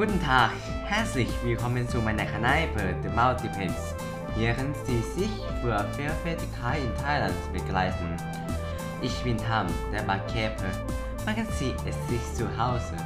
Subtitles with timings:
[0.00, 0.52] Guten Tag,
[0.86, 3.94] herzlich willkommen zu meiner Kneipe The Multiplex.
[4.34, 5.30] Hier können Sie sich
[5.60, 8.16] für Vielfältigkeit in Thailand begleiten.
[9.02, 10.70] Ich bin Tam, der Barkeeper.
[11.26, 12.96] Machen Sie es sich zu Hause.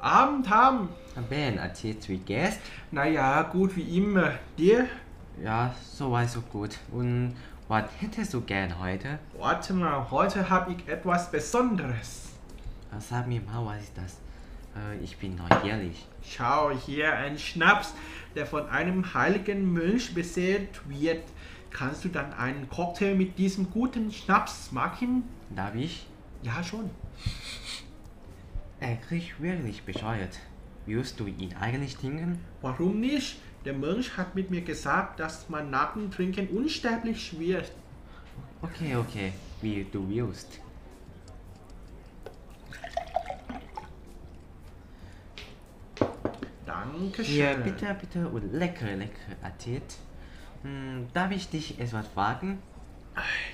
[0.00, 0.88] Abend haben.
[1.28, 2.60] Ben, Artist wie Guest.
[2.92, 4.34] Naja, gut wie immer.
[4.56, 4.86] Dir?
[5.42, 6.78] Ja, soweit so gut.
[6.92, 7.34] Und
[7.68, 9.18] was hättest du gern heute?
[9.38, 12.30] Warte mal, heute habe ich etwas Besonderes.
[12.98, 14.12] Sag mir mal, was ist das?
[14.76, 16.06] Äh, Ich bin neugierig.
[16.22, 17.94] Schau hier, ein Schnaps,
[18.34, 21.24] der von einem heiligen Mönch beseelt wird.
[21.70, 25.24] Kannst du dann einen Cocktail mit diesem guten Schnaps machen?
[25.50, 26.06] Darf ich?
[26.42, 26.88] Ja, schon.
[28.78, 30.38] Er kriegt wirklich bescheuert.
[30.86, 32.38] Willst du ihn eigentlich trinken?
[32.60, 33.38] Warum nicht?
[33.64, 37.72] Der Mönch hat mit mir gesagt, dass man nach dem Trinken unsterblich wird.
[38.60, 39.32] Okay, okay,
[39.62, 40.60] wie du willst.
[46.66, 47.24] Dankeschön.
[47.24, 49.96] Hier, bitte, bitte und lecker, lecker Appetit.
[50.62, 52.58] Hm, darf ich dich etwas fragen?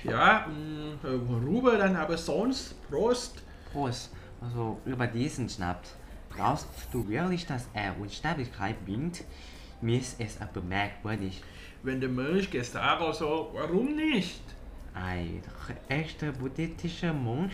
[0.03, 2.75] Ja, mh, äh, worüber dann aber sonst?
[2.89, 3.41] Prost.
[3.71, 5.95] Prost, also über diesen Schnaps.
[6.33, 9.23] Glaubst du wirklich, dass er Unsterblichkeit bringt?
[9.81, 11.41] Mir ist es aber merkwürdig.
[11.83, 14.41] Wenn der Mönch hat, so, warum nicht?
[14.93, 15.41] Ein
[15.89, 17.53] echter buddhistischer Mönch?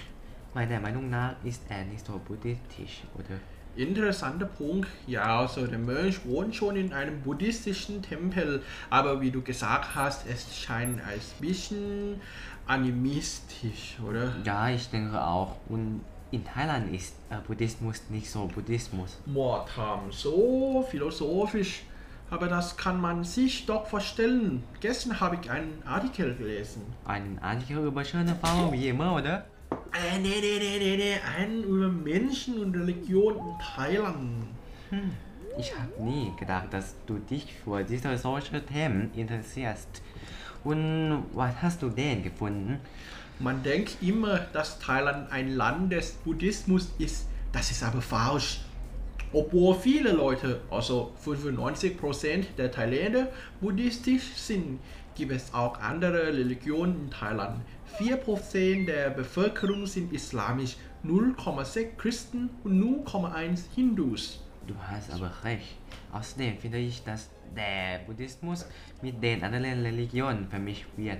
[0.54, 3.40] Meiner Meinung nach ist er nicht so buddhistisch, oder?
[3.78, 4.90] Interessanter Punkt.
[5.06, 10.28] Ja, also der Mönch wohnt schon in einem buddhistischen Tempel, aber wie du gesagt hast,
[10.28, 12.20] es scheint ein bisschen
[12.66, 14.36] animistisch, oder?
[14.44, 15.56] Ja, ich denke auch.
[15.70, 19.18] Und in Thailand ist äh, Buddhismus nicht so Buddhismus.
[19.26, 21.84] Mordham, so philosophisch.
[22.30, 24.64] Aber das kann man sich doch vorstellen.
[24.82, 26.82] Gestern habe ich einen Artikel gelesen.
[27.06, 29.46] Einen Artikel über schöne Frauen wie immer, oder?
[29.72, 31.16] Äh, nee, nee, nee, nee, nee.
[31.38, 34.48] Einen über Menschen und Religion in Thailand.
[35.58, 40.02] Ich habe nie gedacht, dass du dich für diese solche Themen interessierst.
[40.64, 42.80] Und was hast du denn gefunden?
[43.40, 47.28] Man denkt immer, dass Thailand ein Land des Buddhismus ist.
[47.52, 48.62] Das ist aber falsch.
[49.34, 53.28] Obwohl viele Leute, also 95% der Thailänder,
[53.60, 54.80] buddhistisch sind,
[55.16, 57.62] gibt es auch andere Religionen in Thailand.
[58.00, 64.44] 4% der Bevölkerung sind islamisch, 0,6 Christen und 0,1 Hindus.
[64.66, 65.78] Du hast aber recht.
[66.12, 68.66] Außerdem finde ich, dass der Buddhismus
[69.02, 71.20] mit den anderen Religionen vermischt wird.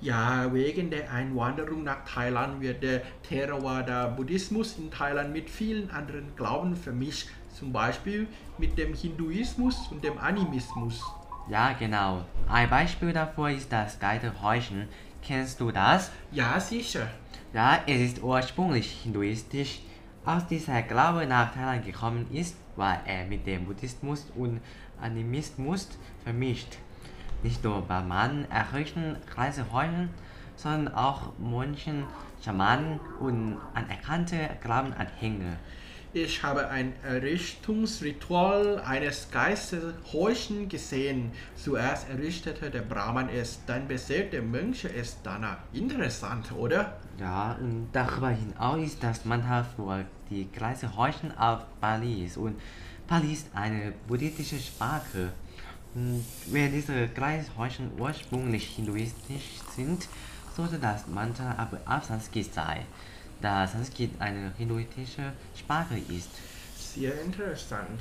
[0.00, 6.76] Ja, wegen der Einwanderung nach Thailand wird der Theravada-Buddhismus in Thailand mit vielen anderen Glauben
[6.76, 8.26] vermischt, zum Beispiel
[8.58, 11.02] mit dem Hinduismus und dem Animismus.
[11.48, 12.24] Ja, genau.
[12.48, 14.88] Ein Beispiel dafür ist das Geiterhäuschen.
[15.22, 16.10] Kennst du das?
[16.32, 17.08] Ja, sicher.
[17.52, 19.80] Ja, es ist ursprünglich hinduistisch.
[20.24, 24.60] Als dieser Glaube nach Thailand gekommen ist, war er mit dem Buddhismus und
[25.00, 25.88] Animismus
[26.24, 26.78] vermischt.
[27.42, 30.10] Nicht nur Brahmanen errichten kleine Häuschen,
[30.56, 32.04] sondern auch Mönchen,
[32.44, 35.56] Schamanen und anerkannte Glaubenanhänger.
[36.16, 41.30] Ich habe ein Errichtungsritual eines Geisterhäuschen gesehen.
[41.56, 45.58] Zuerst errichtete der Brahman es, dann beseelte Mönche es danach.
[45.74, 46.96] Interessant, oder?
[47.20, 52.58] Ja, und darüber hinaus ist das manchmal für die kleine Häuschen auf Bali und
[53.06, 55.32] Pali ist eine buddhistische Sprache.
[55.94, 60.08] Und Wenn diese kleinen Häuschen ursprünglich hinduistisch sind,
[60.56, 62.86] sollte das Mantra aber Sanskrit sein,
[63.40, 66.30] da Sanskrit eine hinduistische Sprache ist.
[66.76, 68.00] Sehr interessant.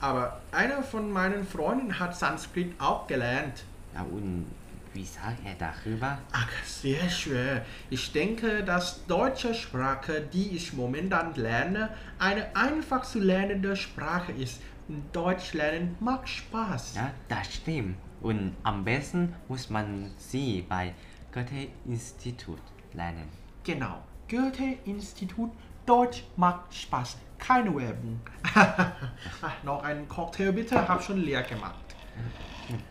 [0.00, 3.64] Aber einer von meinen Freunden hat Sanskrit auch gelernt.
[3.94, 4.46] Ja, und
[4.92, 6.18] wie sagt er darüber?
[6.32, 7.64] Ach, sehr schwer.
[7.90, 14.60] Ich denke, dass deutsche Sprache, die ich momentan lerne, eine einfach zu lernende Sprache ist.
[14.86, 16.94] Und Deutsch lernen macht Spaß.
[16.96, 17.96] Ja, das stimmt.
[18.20, 20.94] Und am besten muss man sie bei
[21.32, 22.60] Goethe-Institut
[22.92, 23.28] lernen.
[23.64, 24.02] Genau.
[24.34, 25.52] Goethe-Institut
[25.86, 27.18] Deutsch macht Spaß.
[27.38, 28.18] Keine Werbung.
[29.62, 31.84] Noch einen Cocktail bitte, hab schon leer gemacht.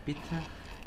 [0.06, 0.20] Bitte?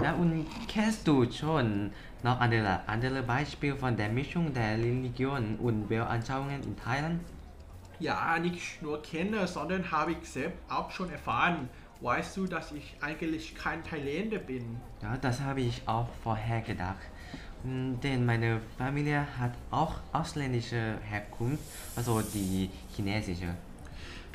[0.01, 1.92] Ja, und kennst du schon
[2.24, 7.21] noch andere, andere Beispiele von der Mischung der Religionen und Weltanschauungen in Thailand?
[8.00, 11.69] Ja, nicht nur kenne, sondern habe ich selbst auch schon erfahren.
[12.01, 14.77] Weißt du, dass ich eigentlich kein Thailänder bin?
[15.03, 17.10] Ja, das habe ich auch vorher gedacht.
[17.63, 21.63] Denn meine Familie hat auch ausländische Herkunft,
[21.95, 23.56] also die chinesische.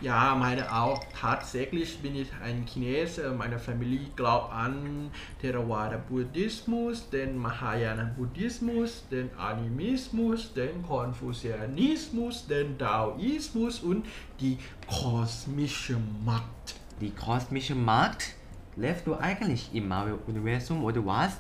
[0.03, 1.01] Ja, meine auch.
[1.19, 3.31] Tatsächlich bin ich ein Chinese.
[3.39, 13.79] Meine Familie glaubt an Theravada Buddhismus, den Mahayana Buddhismus, den Animismus, den Konfuzianismus, den Daoismus
[13.79, 14.05] und
[14.41, 14.59] die
[14.89, 16.75] kosmische Macht.
[17.01, 18.35] Die kosmische Macht?
[18.75, 21.39] Lebst du eigentlich im Marvel-Universum oder was?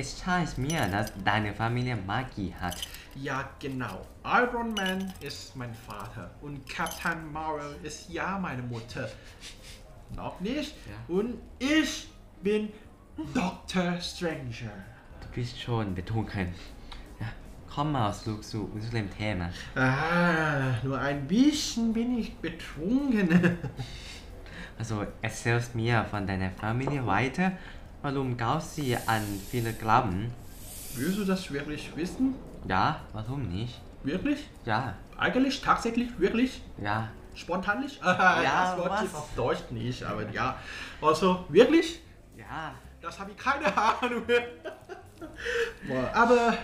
[0.00, 2.76] Es scheint mir, dass deine Familie Magie hat.
[3.16, 4.06] Ja, genau.
[4.24, 9.08] Iron Man ist mein Vater und Captain Marvel ist ja meine Mutter.
[10.14, 10.72] Noch nicht.
[10.86, 11.16] Ja.
[11.16, 12.08] Und ich
[12.44, 12.68] bin
[13.34, 14.00] Dr.
[14.00, 14.70] Stranger.
[15.20, 16.54] Du bist schon betrunken.
[17.18, 17.26] Ja,
[17.68, 19.50] komm mal zurück zu unserem Thema.
[19.74, 23.58] Ah, nur ein bisschen bin ich betrunken.
[24.78, 27.50] Also erzählst mir von deiner Familie weiter.
[28.10, 30.32] Warum glaubst sie an viele Glauben?
[30.94, 32.34] Willst du das wirklich wissen?
[32.66, 33.78] Ja, warum nicht?
[34.02, 34.48] Wirklich?
[34.64, 36.62] Ja, Eigentlich, tatsächlich, wirklich?
[36.82, 38.00] ja, Spontanlich?
[38.02, 39.14] Ah, Ja, das Wort was?
[39.14, 40.56] auf Deutsch nicht, aber ja.
[41.02, 42.00] Also, wirklich?
[42.34, 42.72] ja.
[43.02, 44.22] Das habe ich keine Ahnung.
[45.86, 46.54] Boah, aber,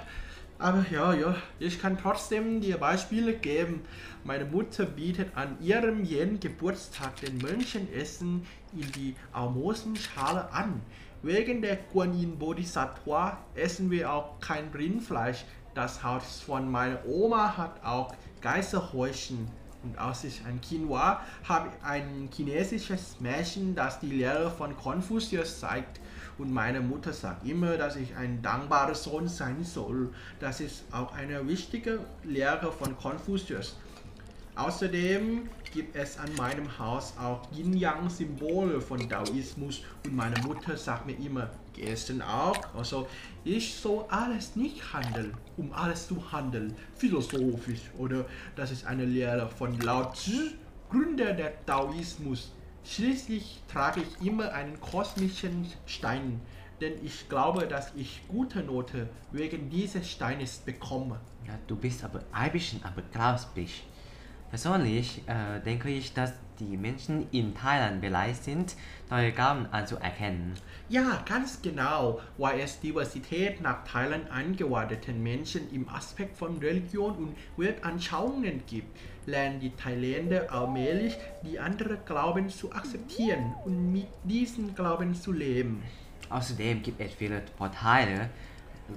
[0.59, 3.83] aber ja, ja, ich kann trotzdem dir Beispiele geben.
[4.25, 10.81] Meine Mutter bietet an ihrem jeden Geburtstag den Mönchenessen in die Almosenschale an.
[11.25, 15.47] Wegen der Guanyin Bodhisattva essen wir auch kein Rindfleisch.
[15.75, 19.49] Das Haus von meiner Oma hat auch Geisterhäuschen.
[19.83, 24.77] Und als ich ein Kind war, habe ich ein chinesisches Märchen, das die Lehre von
[24.77, 25.99] Konfuzius zeigt.
[26.37, 30.13] Und meine Mutter sagt immer, dass ich ein dankbarer Sohn sein soll.
[30.41, 33.77] Das ist auch eine wichtige Lehre von Konfuzius.
[34.57, 41.17] Außerdem gibt es an meinem Haus auch Yin-Yang-Symbole von Daoismus und meine Mutter sagt mir
[41.19, 43.09] immer, gestern auch, also
[43.45, 48.25] ich soll alles nicht handeln, um alles zu handeln, philosophisch oder
[48.55, 50.53] das ist eine Lehre von Lao Tzu,
[50.91, 52.53] Gründer der Daoismus.
[52.85, 56.41] Schließlich trage ich immer einen kosmischen Stein,
[56.81, 61.19] denn ich glaube, dass ich gute Note wegen dieses Steines bekomme.
[61.49, 63.83] Ja, du bist aber ein bisschen aber glaublich.
[64.55, 68.77] Persönlich äh, denke ich, dass die Menschen in Thailand bereit sind,
[69.11, 70.53] neue Gaben anzuerkennen.
[70.89, 77.37] Ja, ganz genau, weil es Diversität nach Thailand eingewanderten Menschen im Aspekt von Religion und
[77.57, 78.97] Weltanschauungen gibt,
[79.27, 85.83] lernen die Thailänder allmählich, die anderen Glauben zu akzeptieren und mit diesen Glauben zu leben.
[86.31, 88.31] Außerdem gibt es viele Vorteile.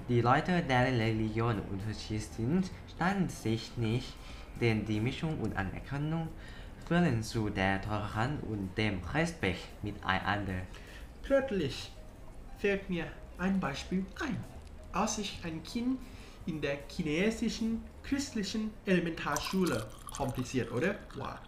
[0.07, 4.13] Die Leute, deren Religion unterschiedlich sind, streiten sich nicht,
[4.59, 6.27] denn die Mischung und Anerkennung
[6.87, 10.61] führen zu der Toleranz und dem Respekt miteinander.
[11.23, 11.91] Plötzlich
[12.57, 13.05] fällt mir
[13.37, 14.37] ein Beispiel ein.
[14.93, 15.99] Als ich ein Kind
[16.45, 20.95] in der chinesischen christlichen Elementarschule, kompliziert, oder?
[21.15, 21.39] War,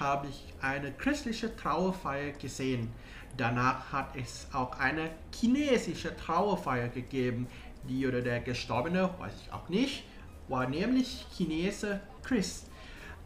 [0.00, 2.90] habe ich eine christliche Trauerfeier gesehen.
[3.36, 7.46] Danach hat es auch eine chinesische Trauerfeier gegeben.
[7.88, 10.04] Die oder der Gestorbene, weiß ich auch nicht,
[10.48, 12.66] war nämlich Chinese Christ.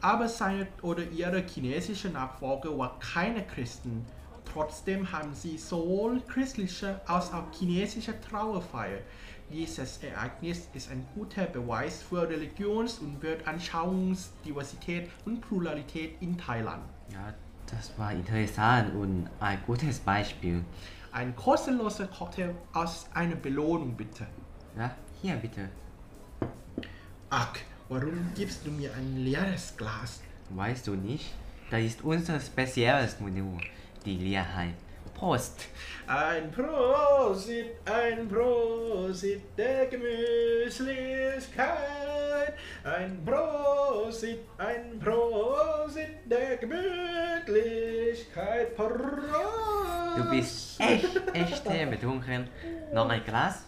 [0.00, 4.04] Aber seine oder ihre chinesische Nachfolger waren keine Christen.
[4.44, 8.98] Trotzdem haben sie sowohl christliche als auch chinesische Trauerfeier.
[9.50, 16.82] Dieses Ereignis ist ein guter Beweis für Religions- und Weltanschauungsdiversität und Pluralität in Thailand.
[17.12, 17.32] Ja,
[17.66, 20.64] das war interessant und ein gutes Beispiel.
[21.12, 24.26] Ein kostenloser Cocktail als eine Belohnung bitte.
[24.76, 25.68] Ja, hier bitte.
[27.34, 27.54] Ach,
[27.88, 30.20] warum gibst du mir ein leeres Glas?
[30.50, 31.32] Weißt du nicht?
[31.70, 33.56] Das ist unser spezielles Menü,
[34.04, 34.74] die Leerheit.
[35.14, 35.62] Prost!
[36.06, 42.52] Ein Prosit, ein Prosit der Gemütlichkeit.
[42.84, 48.76] Ein Prosit, ein Prosit der Gemütlichkeit.
[48.76, 48.92] Prost.
[50.18, 52.50] Du bist echt, echt betrunken.
[52.92, 53.62] Noch ein Glas?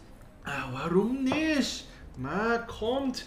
[0.45, 1.89] Ah, warum nicht?
[2.19, 3.25] Na, kommt.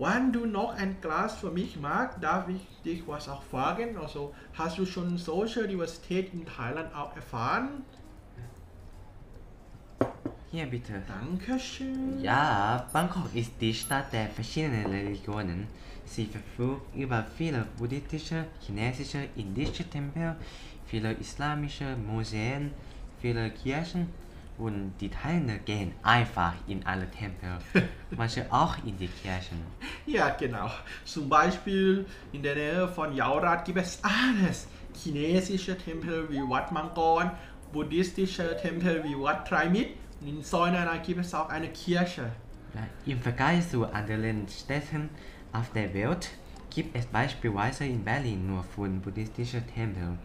[0.00, 3.98] Wenn du noch ein Glas für mich magst, darf ich dich was auch fragen.
[3.98, 7.84] Also, hast du schon solche Diversität in Thailand auch erfahren?
[10.50, 11.02] Hier bitte.
[11.06, 12.18] Dankeschön.
[12.22, 15.66] Ja, Bangkok ist die Stadt der verschiedenen Religionen.
[16.06, 20.34] Sie verfügt über viele buddhistische, chinesische, indische Tempel,
[20.86, 22.70] viele islamische Museen,
[23.20, 24.08] viele Kirchen
[24.60, 27.58] und die Thailänder gehen einfach in alle Tempel,
[28.10, 29.62] manche auch in die Kirchen.
[30.06, 30.70] Ja, genau.
[31.04, 34.68] Zum Beispiel in der Nähe von Jaurat gibt es alles.
[34.94, 37.30] Chinesische Tempel wie Wat Mangkon,
[37.72, 42.30] buddhistische Tempel wie Wat Trimit und in Soinana gibt es auch eine Kirche.
[42.74, 45.08] Ja, Im Vergleich zu anderen Städten
[45.52, 46.30] auf der Welt
[46.68, 50.18] gibt es beispielsweise in Berlin nur fünf buddhistische Tempel.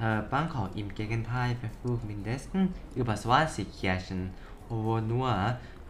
[0.00, 4.30] Äh, Bangkok im Gegenteil verfügt mindestens über 20 Kirchen,
[4.68, 5.30] obwohl nur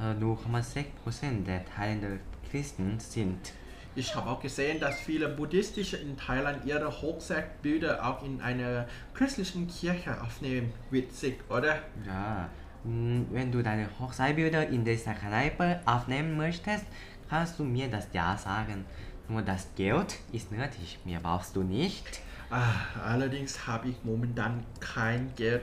[0.00, 2.20] äh, 0,6% der teilenden
[2.50, 3.52] Christen sind.
[3.96, 9.66] Ich habe auch gesehen, dass viele Buddhistische in Thailand ihre Hochzeitsbilder auch in einer christlichen
[9.68, 10.72] Kirche aufnehmen.
[10.90, 11.78] Witzig, oder?
[12.06, 12.50] Ja,
[12.84, 16.84] mh, wenn du deine Hochzeitbilder in dieser Kneipe aufnehmen möchtest,
[17.30, 18.84] kannst du mir das Ja sagen.
[19.28, 22.20] Nur das Geld ist nötig, mehr brauchst du nicht.
[22.50, 22.74] Ah,
[23.04, 25.62] allerdings habe ich momentan kein Geld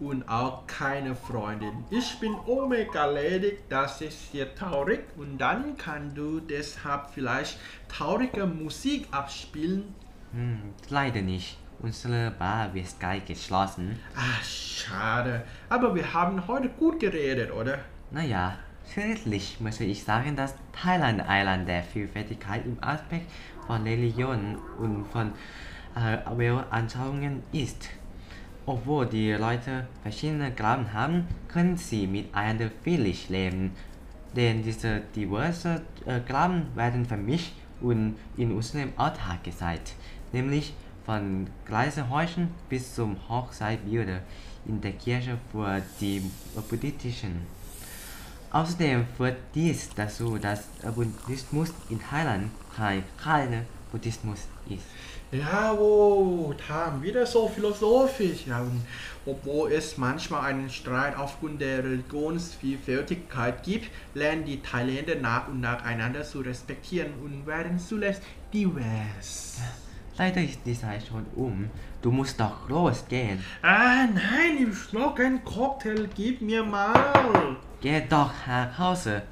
[0.00, 1.84] und auch keine Freundin.
[1.90, 7.58] Ich bin omega ledig, das ist sehr traurig und dann kannst du deshalb vielleicht
[7.88, 9.94] traurige Musik abspielen.
[10.32, 11.56] Hm, leider nicht.
[11.80, 14.00] Unsere Bar wird gleich geschlossen.
[14.16, 15.44] Ah, schade.
[15.68, 17.78] Aber wir haben heute gut geredet, oder?
[18.10, 18.56] Naja,
[18.92, 23.30] schließlich muss ich sagen, dass Thailand ein der Vielfältigkeit im Aspekt
[23.68, 25.32] von Religion und von
[25.98, 27.88] äh, Weltanschauungen ist.
[28.66, 33.72] Obwohl die Leute verschiedene Glauben haben, können sie miteinander friedlich leben.
[34.36, 39.94] Denn diese diverse äh, Glauben werden vermischt und in unserem Alltag gezeigt,
[40.32, 40.74] nämlich
[41.06, 44.20] von Gleisehäuschen bis zum Hochzeitbilder
[44.66, 46.22] in der Kirche für die
[46.68, 47.46] Buddhistischen.
[48.50, 50.64] Außerdem führt dies dazu, dass
[50.94, 54.84] Buddhismus in Thailand kein reiner Buddhismus ist.
[55.30, 58.46] Ja, wo, Tam, wieder so philosophisch.
[58.46, 58.82] Ja, und
[59.26, 65.84] obwohl es manchmal einen Streit aufgrund der Religionsvielfältigkeit gibt, lernen die Thailänder nach und nach
[65.84, 69.58] einander zu respektieren und werden zuletzt divers.
[70.16, 71.70] Leider ist die Zeit schon um.
[72.00, 73.44] Du musst doch losgehen.
[73.62, 77.56] Ah, nein, ich noch einen Cocktail, gib mir mal.
[77.80, 79.22] Geh doch nach Hause.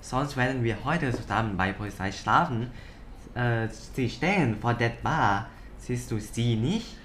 [0.00, 2.70] Sonst werden wir heute zusammen bei Polizei schlafen.
[3.34, 5.48] Äh, sie stehen vor der Bar.
[5.78, 6.96] Siehst du sie nicht?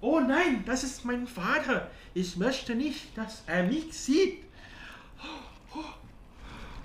[0.00, 1.90] Oh nein, das ist mein Vater.
[2.14, 4.38] Ich möchte nicht, dass er mich sieht.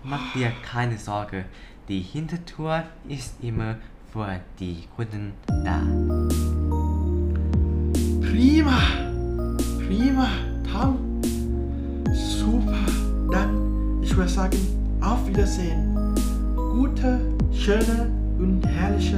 [0.03, 1.45] Mach dir keine Sorge.
[1.87, 3.77] Die Hintertür ist immer
[4.11, 5.81] für die Kunden da.
[8.21, 8.79] Prima,
[9.79, 10.27] prima,
[10.71, 11.21] Tom.
[12.13, 12.85] Super.
[13.31, 14.57] Dann, ich würde sagen,
[15.01, 15.95] auf Wiedersehen.
[16.55, 19.17] Gute, schöne und herrliche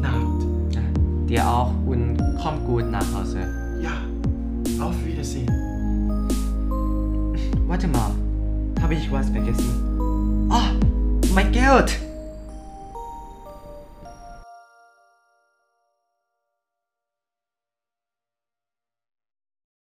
[0.00, 0.46] Nacht.
[1.28, 3.38] Dir auch und komm gut nach Hause.
[3.80, 3.92] Ja,
[4.84, 5.48] auf Wiedersehen.
[7.66, 8.10] Warte mal,
[8.80, 10.48] habe ich was vergessen?
[10.50, 11.98] Oh, mein Geld!